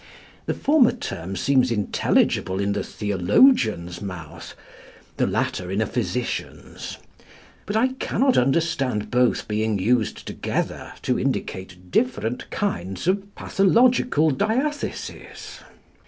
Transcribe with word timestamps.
The 0.47 0.55
former 0.55 0.93
term 0.93 1.35
seems 1.35 1.69
intelligible 1.69 2.59
in 2.59 2.73
the 2.73 2.83
theologian's 2.83 4.01
mouth, 4.01 4.55
the 5.17 5.27
latter 5.27 5.69
in 5.69 5.79
a 5.79 5.85
physician's. 5.85 6.97
But 7.67 7.75
I 7.75 7.89
cannot 7.89 8.35
understand 8.35 9.11
both 9.11 9.47
being 9.47 9.77
used 9.77 10.25
together 10.25 10.93
to 11.03 11.19
indicate 11.19 11.91
different 11.91 12.49
kinds 12.49 13.07
of 13.07 13.35
pathological 13.35 14.31
diathesis. 14.31 15.59